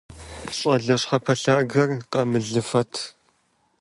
[0.57, 2.93] ЩӀалэ щхьэпэлъагэр къамылыфэт.